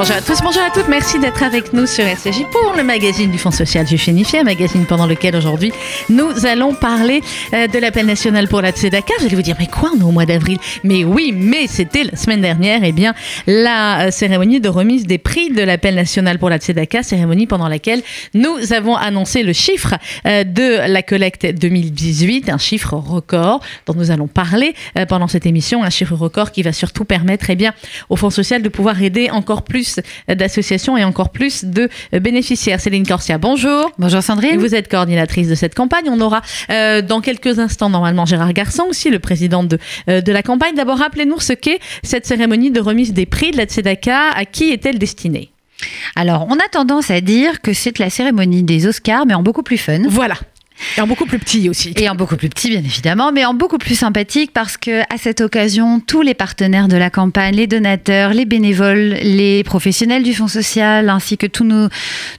Bonjour 0.00 0.16
à 0.16 0.22
tous, 0.22 0.40
bonjour 0.42 0.62
à 0.62 0.70
toutes, 0.70 0.88
merci 0.88 1.18
d'être 1.18 1.42
avec 1.42 1.74
nous 1.74 1.84
sur 1.86 2.06
RCJ 2.06 2.46
pour 2.50 2.72
le 2.74 2.82
magazine 2.82 3.30
du 3.30 3.36
Fonds 3.36 3.50
social 3.50 3.84
du 3.84 3.96
un 3.98 4.44
magazine 4.44 4.86
pendant 4.86 5.06
lequel 5.06 5.36
aujourd'hui 5.36 5.72
nous 6.08 6.46
allons 6.46 6.72
parler 6.72 7.20
euh, 7.52 7.66
de 7.66 7.78
l'appel 7.78 8.06
national 8.06 8.48
pour 8.48 8.62
la 8.62 8.70
Tzedaka. 8.70 9.12
Vous 9.18 9.26
allez 9.26 9.36
vous 9.36 9.42
dire, 9.42 9.56
mais 9.58 9.66
quoi, 9.66 9.90
on 10.00 10.02
au 10.02 10.10
mois 10.10 10.24
d'avril? 10.24 10.56
Mais 10.84 11.04
oui, 11.04 11.34
mais 11.36 11.66
c'était 11.66 12.04
la 12.04 12.16
semaine 12.16 12.40
dernière, 12.40 12.80
eh 12.82 12.92
bien, 12.92 13.12
la 13.46 14.06
euh, 14.06 14.10
cérémonie 14.10 14.58
de 14.58 14.70
remise 14.70 15.06
des 15.06 15.18
prix 15.18 15.50
de 15.50 15.62
l'appel 15.62 15.96
national 15.96 16.38
pour 16.38 16.48
la 16.48 16.56
Tzedaka, 16.56 17.02
cérémonie 17.02 17.46
pendant 17.46 17.68
laquelle 17.68 18.00
nous 18.32 18.72
avons 18.72 18.96
annoncé 18.96 19.42
le 19.42 19.52
chiffre 19.52 19.96
euh, 20.26 20.44
de 20.44 20.90
la 20.90 21.02
collecte 21.02 21.44
2018, 21.44 22.48
un 22.48 22.56
chiffre 22.56 22.94
record 22.94 23.60
dont 23.84 23.94
nous 23.94 24.10
allons 24.10 24.28
parler 24.28 24.74
pendant 25.10 25.28
cette 25.28 25.44
émission, 25.44 25.84
un 25.84 25.90
chiffre 25.90 26.14
record 26.14 26.52
qui 26.52 26.62
va 26.62 26.72
surtout 26.72 27.04
permettre, 27.04 27.50
eh 27.50 27.56
bien, 27.56 27.74
au 28.08 28.16
Fonds 28.16 28.30
social 28.30 28.62
de 28.62 28.70
pouvoir 28.70 29.02
aider 29.02 29.28
encore 29.28 29.62
plus 29.62 29.89
d'associations 30.28 30.96
et 30.96 31.04
encore 31.04 31.30
plus 31.30 31.64
de 31.64 31.88
bénéficiaires. 32.12 32.80
Céline 32.80 33.06
Corsia, 33.06 33.38
bonjour. 33.38 33.90
Bonjour 33.98 34.22
Sandrine. 34.22 34.58
Vous 34.58 34.74
êtes 34.74 34.88
coordinatrice 34.88 35.48
de 35.48 35.54
cette 35.54 35.74
campagne. 35.74 36.04
On 36.08 36.20
aura 36.20 36.42
euh, 36.70 37.02
dans 37.02 37.20
quelques 37.20 37.58
instants 37.58 37.90
normalement 37.90 38.26
Gérard 38.26 38.52
Garçon 38.52 38.84
aussi, 38.88 39.10
le 39.10 39.18
président 39.18 39.64
de, 39.64 39.78
euh, 40.08 40.20
de 40.20 40.32
la 40.32 40.42
campagne. 40.42 40.74
D'abord, 40.74 40.98
rappelez-nous 40.98 41.40
ce 41.40 41.52
qu'est 41.52 41.80
cette 42.02 42.26
cérémonie 42.26 42.70
de 42.70 42.80
remise 42.80 43.12
des 43.12 43.26
prix 43.26 43.50
de 43.50 43.56
la 43.56 43.64
Tzedaka. 43.64 44.30
À 44.34 44.44
qui 44.44 44.70
est-elle 44.70 44.98
destinée? 44.98 45.50
Alors, 46.14 46.46
on 46.48 46.54
a 46.54 46.68
tendance 46.70 47.10
à 47.10 47.20
dire 47.20 47.60
que 47.60 47.72
c'est 47.72 47.98
la 47.98 48.10
cérémonie 48.10 48.62
des 48.62 48.86
Oscars, 48.86 49.26
mais 49.26 49.34
en 49.34 49.42
beaucoup 49.42 49.62
plus 49.62 49.78
fun. 49.78 50.02
Voilà. 50.08 50.34
Et 50.96 51.00
en 51.00 51.06
beaucoup 51.06 51.26
plus 51.26 51.38
petit 51.38 51.68
aussi. 51.68 51.92
Et 51.96 52.08
en 52.08 52.14
beaucoup 52.14 52.36
plus 52.36 52.48
petit, 52.48 52.70
bien 52.70 52.80
évidemment, 52.80 53.32
mais 53.32 53.44
en 53.44 53.54
beaucoup 53.54 53.78
plus 53.78 53.94
sympathique 53.94 54.52
parce 54.52 54.76
que 54.76 55.02
à 55.12 55.18
cette 55.18 55.40
occasion, 55.40 56.00
tous 56.00 56.22
les 56.22 56.34
partenaires 56.34 56.88
de 56.88 56.96
la 56.96 57.10
campagne, 57.10 57.54
les 57.54 57.66
donateurs, 57.66 58.32
les 58.32 58.44
bénévoles, 58.44 59.18
les 59.22 59.62
professionnels 59.64 60.22
du 60.22 60.34
Fonds 60.34 60.48
social, 60.48 61.08
ainsi 61.08 61.36
que 61.36 61.46
tous, 61.46 61.66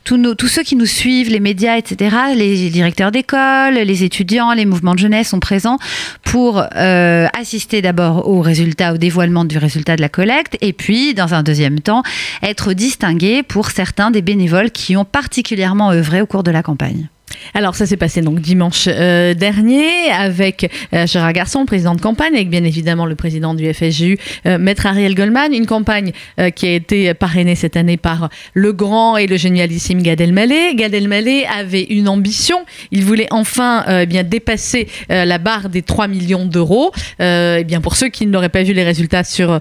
tous 0.04 0.48
ceux 0.48 0.64
qui 0.64 0.76
nous 0.76 0.86
suivent, 0.86 1.30
les 1.30 1.40
médias, 1.40 1.78
etc., 1.78 2.16
les 2.36 2.70
directeurs 2.70 3.12
d'école, 3.12 3.76
les 3.76 4.04
étudiants, 4.04 4.54
les 4.54 4.66
mouvements 4.66 4.94
de 4.94 5.00
jeunesse 5.00 5.30
sont 5.30 5.40
présents 5.40 5.78
pour 6.24 6.64
euh, 6.76 7.28
assister 7.38 7.82
d'abord 7.82 8.28
au 8.28 8.42
résultat, 8.42 8.94
au 8.94 8.98
dévoilement 8.98 9.46
du 9.46 9.58
résultat 9.58 9.96
de 9.96 10.02
la 10.02 10.10
collecte, 10.10 10.58
et 10.62 10.74
puis, 10.74 11.14
dans 11.14 11.34
un 11.34 11.44
deuxième 11.44 11.80
temps, 11.80 12.04
être 12.42 12.74
distingués 12.74 13.44
pour 13.44 13.72
certains 13.72 14.12
des 14.12 14.22
bénévoles 14.22 14.72
qui 14.72 14.98
ont 14.98 15.06
particulièrement 15.06 15.92
œuvré 15.92 16.22
au 16.22 16.26
cours 16.26 16.44
de 16.44 16.52
la 16.52 16.64
campagne. 16.64 17.11
Alors 17.54 17.76
ça 17.76 17.86
s'est 17.86 17.98
passé 17.98 18.22
donc 18.22 18.40
dimanche 18.40 18.86
euh, 18.88 19.34
dernier 19.34 20.10
avec 20.12 20.72
euh, 20.94 21.06
Gérard 21.06 21.34
Garçon, 21.34 21.66
président 21.66 21.96
de 21.96 22.02
campagne, 22.02 22.34
avec 22.36 22.50
bien 22.50 22.64
évidemment 22.64 23.06
le 23.06 23.16
président 23.16 23.54
du 23.54 23.72
FSJU, 23.74 24.18
euh, 24.46 24.58
Maître 24.58 24.86
Ariel 24.86 25.16
Goldman, 25.16 25.54
une 25.54 25.66
campagne 25.66 26.12
qui 26.56 26.68
a 26.68 26.74
été 26.74 27.14
parrainée 27.14 27.56
cette 27.56 27.76
année 27.76 27.98
par 27.98 28.30
le 28.54 28.74
grand 28.74 29.18
et 29.18 29.28
le 29.28 29.38
génialissime 29.38 30.02
Gad 30.02 30.22
Elmaleh. 30.22 30.76
Gad 30.76 30.94
Elmaleh 30.94 31.46
avait 31.46 31.84
une 31.84 32.08
ambition, 32.08 32.66
il 32.92 33.04
voulait 33.04 33.28
enfin 33.32 33.84
eh 33.88 34.06
bien 34.06 34.24
dépasser 34.24 34.88
la 35.10 35.38
barre 35.38 35.70
des 35.70 35.82
3 35.82 36.08
millions 36.08 36.46
d'euros. 36.46 36.92
Eh 37.20 37.64
bien 37.66 37.82
pour 37.82 37.96
ceux 37.96 38.10
qui 38.10 38.26
n'auraient 38.26 38.50
pas 38.50 38.64
vu 38.64 38.74
les 38.74 38.84
résultats 38.84 39.24
sur, 39.24 39.60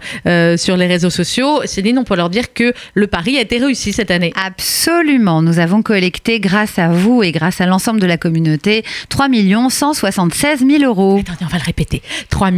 sur 0.57 0.77
les 0.77 0.87
réseaux 0.87 1.11
sociaux, 1.11 1.61
Céline, 1.65 1.99
on 1.99 2.05
peut 2.05 2.17
leur 2.17 2.31
dire 2.31 2.53
que 2.53 2.73
le 2.95 3.07
pari 3.07 3.37
a 3.37 3.41
été 3.41 3.59
réussi 3.59 3.93
cette 3.93 4.11
année. 4.11 4.33
Absolument, 4.37 5.43
nous 5.43 5.59
avons 5.59 5.83
collecté 5.83 6.41
grâce 6.41 6.79
à 6.79 6.89
vous 6.89 7.23
et 7.23 7.33
grâce 7.33 7.60
l'ensemble 7.67 8.01
de 8.01 8.07
la 8.07 8.17
communauté 8.17 8.85
3 9.09 9.29
176 9.71 10.67
000 10.67 10.85
euros. 10.85 11.21
Attendez, 11.21 11.39
on 11.43 11.47
va 11.47 11.59
le 11.59 11.65
répéter. 11.65 12.03
3 12.31 12.51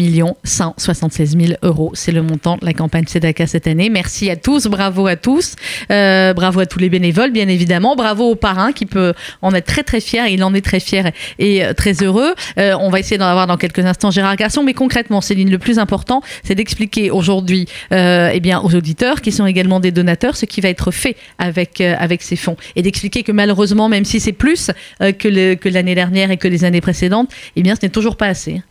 176 0.45 1.37
000 1.39 1.53
euros, 1.63 1.91
c'est 1.95 2.13
le 2.13 2.23
montant 2.23 2.57
de 2.57 2.65
la 2.65 2.73
campagne 2.73 3.07
SEDACA 3.07 3.47
cette 3.47 3.67
année. 3.67 3.91
Merci 3.91 4.31
à 4.31 4.37
tous, 4.37 4.67
bravo 4.67 5.07
à 5.07 5.17
tous, 5.17 5.57
euh, 5.91 6.33
bravo 6.35 6.61
à 6.61 6.67
tous 6.67 6.79
les 6.79 6.89
bénévoles, 6.89 7.31
bien 7.31 7.49
évidemment, 7.49 7.97
bravo 7.97 8.31
au 8.31 8.35
parrain 8.35 8.73
qui 8.73 8.87
peut 8.87 9.15
en 9.43 9.53
être 9.55 9.67
très 9.67 9.83
très 9.83 10.01
fier, 10.01 10.27
il 10.29 10.43
en 10.45 10.55
est 10.55 10.65
très 10.65 10.81
fier 10.81 11.13
et 11.39 11.65
euh, 11.65 11.73
très 11.73 12.03
heureux. 12.03 12.35
Euh, 12.59 12.75
on 12.81 12.91
va 12.91 13.01
essayer 13.01 13.19
d'en 13.19 13.27
avoir 13.27 13.47
dans 13.47 13.57
quelques 13.57 13.85
instants 13.85 14.11
Gérard 14.11 14.37
Garçon, 14.37 14.63
mais 14.63 14.75
concrètement, 14.75 15.21
Céline, 15.21 15.51
le 15.51 15.59
plus 15.59 15.79
important, 15.79 16.23
c'est 16.45 16.55
d'expliquer 16.55 17.11
aujourd'hui 17.11 17.69
eh 17.91 18.41
bien, 18.41 18.61
aux 18.61 18.75
auditeurs 18.75 19.21
qui 19.21 19.33
sont 19.33 19.47
également 19.47 19.81
des 19.81 19.91
donateurs 19.91 20.37
ce 20.37 20.47
qui 20.47 20.61
va 20.61 20.69
être 20.69 20.91
fait 20.91 21.17
avec, 21.39 21.81
avec 21.81 22.23
ces 22.23 22.37
fonds 22.37 22.57
et 22.77 22.83
d'expliquer 22.83 23.23
que 23.23 23.33
malheureusement, 23.33 23.89
même 23.89 24.05
si 24.05 24.21
c'est 24.21 24.33
plus, 24.33 24.71
euh, 25.01 25.13
que 25.13 25.69
l'année 25.69 25.95
dernière 25.95 26.31
et 26.31 26.37
que 26.37 26.49
les 26.49 26.65
années 26.65 26.81
précédentes, 26.81 27.31
eh 27.57 27.63
bien, 27.63 27.75
ce 27.75 27.81
n'est 27.83 27.91
toujours 27.91 28.17
pas 28.17 28.27
assez. 28.27 28.63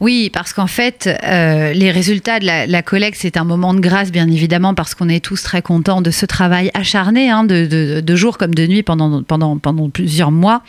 Oui, 0.00 0.30
parce 0.32 0.52
qu'en 0.52 0.66
fait, 0.66 1.08
euh, 1.24 1.72
les 1.72 1.90
résultats 1.90 2.40
de 2.40 2.46
la, 2.46 2.82
collecte, 2.82 3.18
c'est 3.20 3.36
un 3.36 3.44
moment 3.44 3.74
de 3.74 3.80
grâce, 3.80 4.10
bien 4.12 4.28
évidemment, 4.28 4.74
parce 4.74 4.94
qu'on 4.94 5.08
est 5.08 5.24
tous 5.24 5.42
très 5.42 5.62
contents 5.62 6.02
de 6.02 6.10
ce 6.10 6.26
travail 6.26 6.70
acharné, 6.74 7.30
hein, 7.30 7.44
de, 7.44 8.16
jour 8.16 8.38
comme 8.38 8.54
de 8.54 8.66
nuit 8.66 8.82
pendant 8.82 9.58
plusieurs 9.92 10.30
mois. 10.30 10.62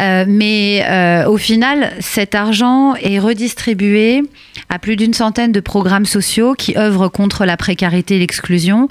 Euh, 0.00 0.24
mais 0.26 0.84
euh, 0.88 1.28
au 1.28 1.36
final, 1.36 1.92
cet 2.00 2.34
argent 2.34 2.94
est 2.96 3.18
redistribué 3.18 4.22
à 4.68 4.78
plus 4.78 4.96
d'une 4.96 5.14
centaine 5.14 5.52
de 5.52 5.60
programmes 5.60 6.06
sociaux 6.06 6.54
qui 6.54 6.76
œuvrent 6.76 7.10
contre 7.10 7.44
la 7.44 7.56
précarité 7.56 8.16
et 8.16 8.18
l'exclusion. 8.18 8.88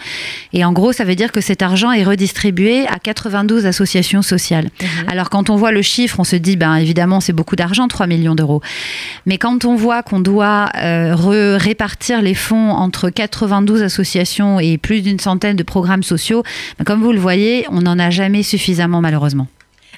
Et 0.53 0.63
en 0.63 0.71
gros, 0.71 0.93
ça 0.93 1.03
veut 1.03 1.15
dire 1.15 1.31
que 1.31 1.41
cet 1.41 1.61
argent 1.61 1.91
est 1.91 2.03
redistribué 2.03 2.87
à 2.87 2.99
92 2.99 3.65
associations 3.65 4.21
sociales. 4.21 4.69
Mhm. 4.81 5.09
Alors 5.09 5.29
quand 5.29 5.49
on 5.49 5.55
voit 5.55 5.71
le 5.71 5.81
chiffre, 5.81 6.19
on 6.19 6.23
se 6.23 6.35
dit, 6.35 6.55
ben 6.55 6.75
évidemment, 6.75 7.19
c'est 7.19 7.33
beaucoup 7.33 7.55
d'argent, 7.55 7.87
3 7.87 8.07
millions 8.07 8.35
d'euros. 8.35 8.61
Mais 9.25 9.37
quand 9.37 9.65
on 9.65 9.75
voit 9.75 10.03
qu'on 10.03 10.19
doit 10.19 10.69
euh, 10.75 11.15
répartir 11.15 12.21
les 12.21 12.35
fonds 12.35 12.71
entre 12.71 13.09
92 13.09 13.81
associations 13.81 14.59
et 14.59 14.77
plus 14.77 15.01
d'une 15.01 15.19
centaine 15.19 15.55
de 15.55 15.63
programmes 15.63 16.03
sociaux, 16.03 16.43
ben, 16.77 16.85
comme 16.85 17.01
vous 17.01 17.11
le 17.11 17.19
voyez, 17.19 17.65
on 17.69 17.81
n'en 17.81 17.99
a 17.99 18.09
jamais 18.09 18.43
suffisamment 18.43 19.01
malheureusement. 19.01 19.47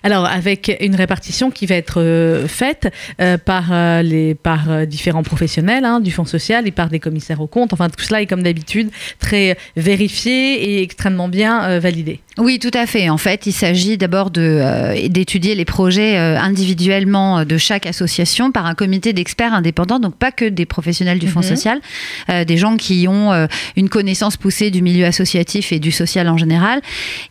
Alors, 0.06 0.28
avec 0.28 0.78
une 0.82 0.94
répartition 0.94 1.50
qui 1.50 1.66
va 1.66 1.74
être 1.74 2.00
euh, 2.00 2.48
faite 2.48 2.94
euh, 3.20 3.40
par, 3.40 3.74
euh, 3.74 4.04
les, 4.04 4.36
par 4.36 4.86
différents 4.86 5.24
professionnels 5.24 5.84
hein, 5.84 6.00
du 6.00 6.12
Fonds 6.12 6.26
social 6.26 6.68
et 6.68 6.72
par 6.72 6.90
des 6.90 7.00
commissaires 7.00 7.42
aux 7.42 7.48
comptes. 7.48 7.74
Enfin, 7.74 7.90
tout 7.90 8.04
cela 8.04 8.22
est 8.22 8.28
comme 8.28 8.44
d'habitude 8.44 8.92
très 9.18 9.58
vérifié 9.76 10.76
et 10.76 10.84
extrêmement 10.84 11.28
bien 11.28 11.80
validé. 11.80 12.20
Oui, 12.38 12.60
tout 12.60 12.72
à 12.74 12.86
fait. 12.86 13.10
En 13.10 13.18
fait, 13.18 13.46
il 13.46 13.54
s'agit 13.54 13.98
d'abord 13.98 14.30
de, 14.30 15.08
d'étudier 15.08 15.56
les 15.56 15.66
projets 15.66 16.18
individuellement 16.18 17.46
de 17.46 17.58
chaque 17.58 17.86
association 17.86 18.52
par 18.52 18.66
un 18.66 18.76
comité 18.76 19.14
d'experts 19.14 19.54
indépendants, 19.54 20.00
donc 20.00 20.16
pas 20.16 20.32
que 20.32 20.46
des 20.46 20.66
professionnels 20.66 21.20
du 21.20 21.28
Fonds 21.28 21.40
mhm. 21.40 21.46
social, 21.46 21.80
des 22.28 22.58
gens 22.58 22.78
qui 22.78 23.08
ont 23.08 23.48
une 23.76 23.90
connaissance 23.90 24.38
poussée 24.38 24.70
du 24.70 24.82
milieu 24.82 25.06
associatif 25.06 25.72
et 25.72 25.80
du 25.80 25.92
social 25.92 26.28
en 26.28 26.38
général. 26.38 26.82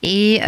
Et, 0.03 0.41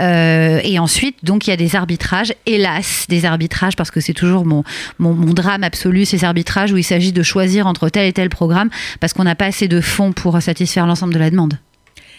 et 0.65 0.79
ensuite, 0.79 1.17
donc, 1.23 1.47
il 1.47 1.51
y 1.51 1.53
a 1.53 1.57
des 1.57 1.77
arbitrages 1.77 2.33
hélas, 2.47 3.07
des 3.09 3.25
arbitrages, 3.25 3.77
parce 3.77 3.91
que 3.91 4.01
c'est 4.01 4.15
toujours 4.15 4.47
mon, 4.47 4.65
mon, 4.99 5.15
drame 5.35 5.65
absolu, 5.65 6.05
ces 6.05 6.25
arbitrages 6.25 6.73
où 6.73 6.77
il 6.77 6.85
s'agit 6.85 7.13
de 7.13 7.23
choisir 7.23 7.67
entre 7.67 7.89
tel 7.89 8.07
et 8.07 8.13
tel 8.13 8.29
programme, 8.29 8.71
parce 9.01 9.13
qu'on 9.13 9.25
n'a 9.25 9.35
pas 9.35 9.47
assez 9.47 9.69
de 9.69 9.81
fonds 9.81 10.13
pour 10.13 10.41
satisfaire 10.41 10.87
l'ensemble 10.87 11.15
de 11.15 11.19
la 11.19 11.31
demande. 11.31 11.59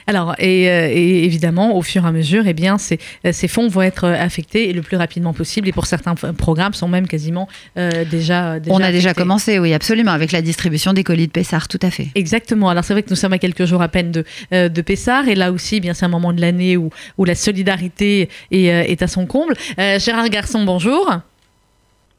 Alors, 0.07 0.35
et, 0.39 0.69
euh, 0.69 0.87
évidemment, 0.87 1.75
au 1.75 1.81
fur 1.81 2.05
et 2.05 2.07
à 2.07 2.11
mesure, 2.13 2.43
eh 2.47 2.53
bien, 2.53 2.77
ces, 2.77 2.97
ces, 3.31 3.47
fonds 3.49 3.67
vont 3.67 3.81
être 3.81 4.07
affectés 4.07 4.71
le 4.71 4.81
plus 4.81 4.95
rapidement 4.95 5.33
possible. 5.33 5.67
Et 5.67 5.73
pour 5.73 5.85
certains 5.85 6.15
programmes, 6.15 6.73
sont 6.73 6.87
même 6.87 7.07
quasiment 7.07 7.49
euh, 7.77 8.05
déjà, 8.09 8.57
On 8.69 8.81
a 8.81 8.91
déjà 8.91 9.13
commencé, 9.13 9.59
oui, 9.59 9.73
absolument, 9.73 10.11
avec 10.11 10.31
la 10.31 10.41
distribution 10.41 10.93
des 10.93 11.03
colis 11.03 11.27
de 11.27 11.31
Pessard, 11.31 11.67
tout 11.67 11.79
à 11.81 11.91
fait. 11.91 12.07
Exactement. 12.15 12.69
Alors, 12.69 12.85
c'est 12.85 12.93
vrai 12.93 13.03
que 13.03 13.09
nous 13.09 13.17
sommes 13.17 13.33
à 13.33 13.37
quelques 13.37 13.65
jours 13.65 13.81
à 13.81 13.89
peine 13.89 14.11
de, 14.11 14.23
euh, 14.53 14.69
de 14.69 14.81
Pessard. 14.81 15.27
Et 15.27 15.35
là 15.35 15.51
aussi, 15.51 15.77
eh 15.77 15.79
bien, 15.81 15.93
c'est 15.93 16.05
un 16.05 16.09
moment 16.09 16.31
de 16.31 16.39
l'année 16.39 16.77
où, 16.77 16.89
où 17.17 17.25
la 17.25 17.35
solidarité 17.35 18.29
est, 18.51 18.65
est 18.65 19.01
à 19.01 19.07
son 19.07 19.25
comble. 19.25 19.55
Gérard 19.77 20.29
Garçon, 20.29 20.63
bonjour. 20.63 21.11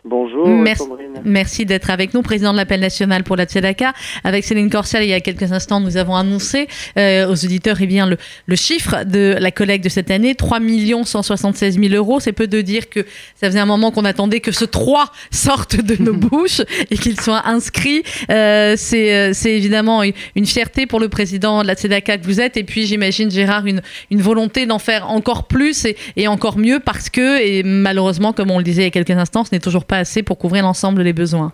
Bonjour, 0.04 0.46
merci, 0.46 0.84
merci 1.24 1.66
d'être 1.66 1.90
avec 1.90 2.14
nous, 2.14 2.22
président 2.22 2.52
de 2.52 2.56
l'appel 2.56 2.80
national 2.80 3.24
pour 3.24 3.36
la 3.36 3.44
Tzedaka. 3.44 3.92
Avec 4.24 4.44
Céline 4.44 4.70
Corcel, 4.70 5.02
il 5.02 5.10
y 5.10 5.14
a 5.14 5.20
quelques 5.20 5.52
instants, 5.52 5.80
nous 5.80 5.96
avons 5.96 6.16
annoncé 6.16 6.68
euh, 6.98 7.28
aux 7.28 7.44
auditeurs 7.44 7.76
eh 7.80 7.86
bien, 7.86 8.06
le, 8.06 8.16
le, 8.46 8.56
chiffre 8.56 9.04
de 9.04 9.36
la 9.38 9.50
collecte 9.50 9.84
de 9.84 9.88
cette 9.88 10.10
année, 10.10 10.34
3 10.34 10.58
176 11.04 11.78
000 11.78 11.94
euros. 11.94 12.20
C'est 12.20 12.32
peu 12.32 12.46
de 12.46 12.60
dire 12.60 12.88
que 12.88 13.00
ça 13.40 13.48
faisait 13.48 13.60
un 13.60 13.66
moment 13.66 13.90
qu'on 13.90 14.04
attendait 14.04 14.40
que 14.40 14.52
ce 14.52 14.64
3 14.64 15.12
sorte 15.30 15.76
de 15.76 16.02
nos 16.02 16.14
bouches 16.28 16.62
et 16.90 16.96
qu'il 16.96 17.20
soit 17.20 17.46
inscrit. 17.46 18.02
Euh, 18.30 18.76
euh, 18.94 19.30
c'est 19.32 19.52
évidemment 19.52 20.02
une 20.02 20.46
fierté 20.46 20.86
pour 20.86 21.00
le 21.00 21.08
président 21.08 21.62
de 21.62 21.66
la 21.66 21.74
Tzedaka 21.74 22.18
que 22.18 22.24
vous 22.24 22.40
êtes. 22.40 22.56
Et 22.56 22.64
puis, 22.64 22.86
j'imagine, 22.86 23.30
Gérard, 23.30 23.66
une, 23.66 23.82
une 24.10 24.20
volonté 24.20 24.66
d'en 24.66 24.78
faire 24.78 25.10
encore 25.10 25.46
plus 25.46 25.84
et, 25.84 25.96
et, 26.16 26.28
encore 26.28 26.58
mieux 26.58 26.80
parce 26.80 27.10
que, 27.10 27.40
et 27.40 27.62
malheureusement, 27.62 28.32
comme 28.32 28.50
on 28.50 28.58
le 28.58 28.64
disait 28.64 28.82
il 28.82 28.84
y 28.84 28.88
a 28.88 28.90
quelques 28.90 29.10
instants, 29.10 29.44
ce 29.44 29.50
n'est 29.52 29.60
toujours 29.60 29.84
pas 29.84 29.98
assez 29.98 30.22
pour 30.22 30.38
couvrir 30.38 30.62
l'ensemble 30.62 31.02
des 31.08 31.14
besoins. 31.14 31.52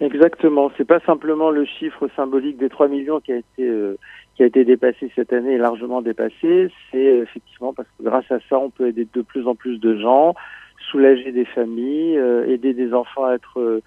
Exactement. 0.00 0.70
C'est 0.76 0.84
pas 0.84 1.00
simplement 1.00 1.50
le 1.50 1.64
chiffre 1.64 2.08
symbolique 2.14 2.58
des 2.58 2.68
3 2.68 2.88
millions 2.88 3.20
qui 3.20 3.32
a 3.32 3.36
été 3.36 3.62
euh, 3.66 3.96
qui 4.36 4.42
a 4.42 4.46
été 4.46 4.64
dépassé 4.64 5.10
cette 5.14 5.32
année 5.32 5.54
et 5.54 5.58
largement 5.58 6.02
dépassé. 6.02 6.70
C'est 6.90 7.08
euh, 7.08 7.22
effectivement 7.22 7.72
parce 7.72 7.88
que 7.98 8.04
grâce 8.04 8.30
à 8.30 8.38
ça, 8.48 8.58
on 8.58 8.70
peut 8.70 8.88
aider 8.88 9.06
de 9.12 9.22
plus 9.22 9.46
en 9.46 9.54
plus 9.54 9.78
de 9.78 9.96
gens, 9.96 10.34
soulager 10.90 11.32
des 11.32 11.46
familles, 11.46 12.18
euh, 12.18 12.46
aider 12.46 12.74
des 12.74 12.92
enfants 12.92 13.24
à 13.24 13.34
être 13.34 13.82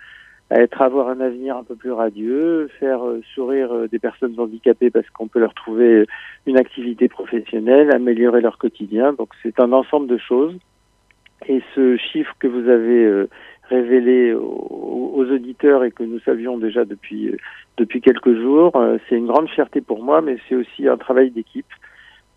à 0.52 0.62
être 0.62 0.82
avoir 0.82 1.10
un 1.10 1.22
avenir 1.22 1.56
un 1.58 1.64
peu 1.64 1.76
plus 1.76 1.92
radieux, 1.92 2.72
faire 2.80 3.02
sourire 3.36 3.88
des 3.88 4.00
personnes 4.00 4.34
handicapées 4.40 4.90
parce 4.90 5.08
qu'on 5.12 5.28
peut 5.28 5.40
leur 5.40 5.54
trouver 5.54 6.08
une 6.48 6.58
activité 6.58 7.08
professionnelle, 7.08 7.94
améliorer 7.94 8.42
leur 8.42 8.58
quotidien. 8.58 9.14
Donc 9.14 9.30
c'est 9.44 9.60
un 9.60 9.72
ensemble 9.74 10.08
de 10.08 10.18
choses. 10.18 10.56
Et 11.48 11.62
ce 11.76 11.98
chiffre 11.98 12.34
que 12.40 12.48
vous 12.48 12.68
avez 12.68 13.28
révélé 13.70 14.34
aux, 14.34 15.26
auditeurs 15.30 15.84
et 15.84 15.92
que 15.92 16.04
nous 16.04 16.20
savions 16.22 16.58
déjà 16.58 16.86
depuis 16.86 17.36
depuis 17.78 18.02
quelques 18.02 18.34
jours, 18.34 18.72
c'est 19.08 19.16
une 19.16 19.28
grande 19.28 19.50
fierté 19.50 19.82
pour 19.82 20.04
moi, 20.04 20.22
mais 20.22 20.38
c'est 20.48 20.56
aussi 20.56 20.88
un 20.88 20.98
travail 20.98 21.30
d'équipe. 21.30 21.68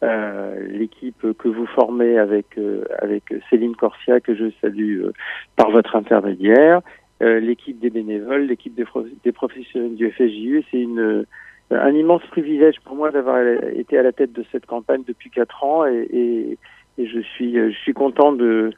Euh, 0.03 0.67
l'équipe 0.69 1.25
que 1.39 1.47
vous 1.47 1.67
formez 1.67 2.19
avec 2.19 2.59
euh, 2.59 2.85
avec 3.01 3.33
Céline 3.49 3.77
Corsia 3.77 4.19
que 4.19 4.35
je 4.35 4.51
salue 4.61 5.01
euh, 5.01 5.13
par 5.55 5.71
votre 5.71 5.95
intermédiaire, 5.95 6.81
l'équipe 7.21 7.79
des 7.79 7.91
bénévoles, 7.91 8.47
l'équipe 8.47 8.75
des, 8.75 8.85
des, 9.23 9.31
professionnels 9.31 9.95
du 9.95 10.11
FSJU. 10.11 10.65
C'est 10.73 10.81
une 10.81 11.25
un 11.71 11.95
immense 11.95 12.27
privilège 12.33 12.81
pour 12.85 12.97
moi 12.97 13.13
d'avoir 13.13 13.39
été 13.77 13.97
à 13.97 14.03
la 14.03 14.11
tête 14.11 14.33
de 14.33 14.45
cette 14.51 14.67
campagne 14.67 15.05
depuis 15.07 15.31
quatre 15.31 15.63
ans 15.63 15.87
et, 15.87 16.09
et, 16.13 16.59
et, 16.99 17.07
je 17.07 17.21
suis 17.21 17.55
je 17.55 17.79
suis 17.79 17.95
content 17.95 18.33
de, 18.33 18.73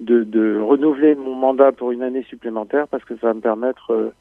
de, 0.00 0.24
de 0.24 0.58
renouveler 0.60 1.14
mon 1.14 1.34
mandat 1.34 1.72
pour 1.72 1.92
une 1.92 2.02
année 2.02 2.24
supplémentaire 2.28 2.86
parce 2.88 3.04
que 3.04 3.14
ça 3.16 3.28
va 3.28 3.34
me 3.34 3.40
permettre 3.40 4.12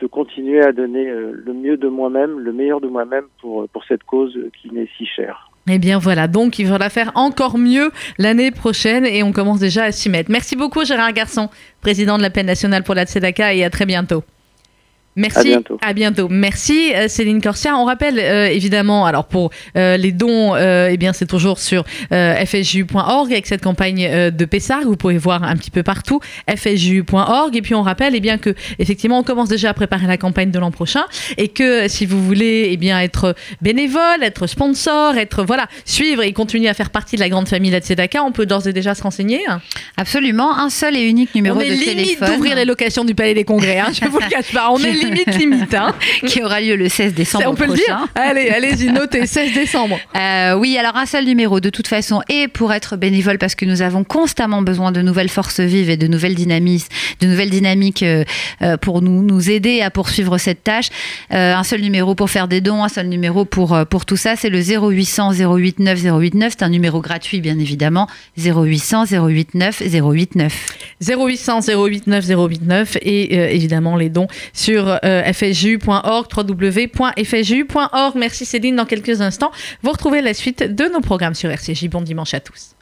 de 0.00 0.06
continuer 0.06 0.62
à 0.62 0.72
donner 0.72 1.06
le 1.06 1.52
mieux 1.52 1.76
de 1.76 1.88
moi-même, 1.88 2.38
le 2.38 2.52
meilleur 2.52 2.80
de 2.80 2.88
moi-même 2.88 3.24
pour 3.40 3.68
pour 3.68 3.84
cette 3.84 4.04
cause 4.04 4.38
qui 4.60 4.70
m'est 4.70 4.88
si 4.96 5.06
chère. 5.06 5.50
Eh 5.68 5.78
bien 5.78 5.98
voilà, 5.98 6.28
donc 6.28 6.58
il 6.58 6.66
faudra 6.66 6.90
faire 6.90 7.10
encore 7.16 7.58
mieux 7.58 7.90
l'année 8.18 8.52
prochaine 8.52 9.04
et 9.04 9.22
on 9.22 9.32
commence 9.32 9.58
déjà 9.58 9.84
à 9.84 9.92
s'y 9.92 10.08
mettre. 10.08 10.30
Merci 10.30 10.54
beaucoup 10.54 10.84
Gérard 10.84 11.12
Garçon, 11.12 11.48
président 11.80 12.18
de 12.18 12.22
la 12.22 12.30
Peine 12.30 12.46
nationale 12.46 12.84
pour 12.84 12.94
la 12.94 13.04
Tzedaka 13.04 13.52
et 13.52 13.64
à 13.64 13.70
très 13.70 13.84
bientôt. 13.84 14.22
Merci. 15.16 15.38
À 15.38 15.42
bientôt. 15.44 15.78
À 15.80 15.92
bientôt. 15.94 16.28
Merci 16.30 16.92
euh, 16.94 17.08
Céline 17.08 17.40
Corsia. 17.40 17.74
On 17.76 17.86
rappelle 17.86 18.18
euh, 18.18 18.48
évidemment, 18.48 19.06
alors 19.06 19.24
pour 19.24 19.50
euh, 19.76 19.96
les 19.96 20.12
dons, 20.12 20.54
eh 20.56 20.96
bien 20.98 21.14
c'est 21.14 21.26
toujours 21.26 21.58
sur 21.58 21.84
fsju.org 22.10 23.32
avec 23.32 23.46
cette 23.46 23.62
campagne 23.62 24.30
de 24.30 24.44
Pessard. 24.44 24.82
Vous 24.84 24.96
pouvez 24.96 25.16
voir 25.16 25.42
un 25.42 25.56
petit 25.56 25.70
peu 25.70 25.82
partout 25.82 26.20
fsju.org. 26.54 27.56
Et 27.56 27.62
puis 27.62 27.74
on 27.74 27.82
rappelle 27.82 28.14
eh 28.14 28.20
bien 28.20 28.36
que 28.36 28.54
effectivement 28.78 29.18
on 29.18 29.22
commence 29.22 29.48
déjà 29.48 29.70
à 29.70 29.74
préparer 29.74 30.06
la 30.06 30.18
campagne 30.18 30.50
de 30.50 30.58
l'an 30.58 30.70
prochain 30.70 31.04
et 31.38 31.48
que 31.48 31.88
si 31.88 32.04
vous 32.04 32.22
voulez 32.22 32.68
eh 32.70 32.76
bien 32.76 33.00
être 33.00 33.34
bénévole, 33.62 34.22
être 34.22 34.46
sponsor, 34.46 35.16
être 35.16 35.44
voilà 35.44 35.66
suivre 35.86 36.22
et 36.22 36.32
continuer 36.32 36.68
à 36.68 36.74
faire 36.74 36.90
partie 36.90 37.16
de 37.16 37.20
la 37.20 37.30
grande 37.30 37.48
famille 37.48 37.70
de 37.70 37.78
Tzedaka, 37.78 38.22
on 38.22 38.32
peut 38.32 38.44
d'ores 38.44 38.66
et 38.66 38.72
déjà 38.74 38.94
se 38.94 39.02
renseigner. 39.02 39.40
Absolument, 39.96 40.58
un 40.58 40.68
seul 40.68 40.96
et 40.96 41.02
unique 41.02 41.34
numéro 41.34 41.58
on 41.58 41.60
est 41.60 41.70
de 41.70 41.72
limite 41.72 41.86
téléphone. 41.86 42.28
d'ouvrir 42.32 42.56
les 42.56 42.66
locations 42.66 43.04
du 43.04 43.14
Palais 43.14 43.34
des 43.34 43.44
Congrès. 43.44 43.78
Hein, 43.78 43.88
je 43.92 44.06
vous 44.08 44.18
le 44.18 44.28
cache 44.28 44.52
pas. 44.52 44.70
On 44.70 44.78
est 44.78 45.05
limite, 45.10 45.36
limite. 45.38 45.74
Hein. 45.74 45.94
qui 46.26 46.42
aura 46.42 46.60
lieu 46.60 46.76
le 46.76 46.88
16 46.88 47.14
décembre 47.14 47.44
On 47.48 47.54
peut 47.54 47.66
prochain. 47.66 47.80
le 47.80 47.84
dire 47.84 48.06
Allez, 48.14 48.48
allez-y, 48.50 48.90
notez, 48.90 49.26
16 49.26 49.52
décembre. 49.54 49.98
Euh, 50.16 50.54
oui, 50.54 50.76
alors 50.78 50.96
un 50.96 51.06
seul 51.06 51.24
numéro 51.24 51.60
de 51.60 51.70
toute 51.70 51.86
façon, 51.88 52.22
et 52.28 52.48
pour 52.48 52.72
être 52.72 52.96
bénévole, 52.96 53.38
parce 53.38 53.54
que 53.54 53.64
nous 53.64 53.82
avons 53.82 54.04
constamment 54.04 54.62
besoin 54.62 54.92
de 54.92 55.02
nouvelles 55.02 55.28
forces 55.28 55.60
vives 55.60 55.90
et 55.90 55.96
de 55.96 56.06
nouvelles 56.06 56.34
dynamiques, 56.34 56.86
de 57.20 57.26
nouvelles 57.26 57.50
dynamiques 57.50 58.02
euh, 58.02 58.24
euh, 58.62 58.76
pour 58.76 59.02
nous, 59.02 59.22
nous 59.22 59.50
aider 59.50 59.80
à 59.82 59.90
poursuivre 59.90 60.38
cette 60.38 60.62
tâche. 60.64 60.88
Euh, 61.32 61.54
un 61.54 61.64
seul 61.64 61.80
numéro 61.80 62.14
pour 62.14 62.30
faire 62.30 62.48
des 62.48 62.60
dons, 62.60 62.84
un 62.84 62.88
seul 62.88 63.08
numéro 63.08 63.44
pour, 63.44 63.74
euh, 63.74 63.84
pour 63.84 64.04
tout 64.04 64.16
ça, 64.16 64.36
c'est 64.36 64.50
le 64.50 64.60
0800 64.60 65.32
089 65.32 66.02
089. 66.02 66.54
C'est 66.58 66.64
un 66.64 66.68
numéro 66.68 67.00
gratuit, 67.00 67.40
bien 67.40 67.58
évidemment. 67.58 68.06
0800 68.38 69.06
089 69.06 69.82
089. 69.90 70.76
0800 71.06 71.60
089 71.62 72.26
089 72.26 72.96
et 73.02 73.38
euh, 73.38 73.48
évidemment 73.50 73.96
les 73.96 74.08
dons 74.08 74.28
sur 74.52 74.95
euh, 75.04 75.32
fsju.org, 75.32 76.26
www.fsju.org. 76.36 78.14
Merci 78.16 78.44
Céline. 78.44 78.76
Dans 78.76 78.86
quelques 78.86 79.20
instants, 79.20 79.50
vous 79.82 79.90
retrouvez 79.90 80.20
la 80.20 80.34
suite 80.34 80.62
de 80.62 80.84
nos 80.84 81.00
programmes 81.00 81.34
sur 81.34 81.50
RCJ. 81.50 81.88
Bon 81.88 82.02
dimanche 82.02 82.34
à 82.34 82.40
tous. 82.40 82.74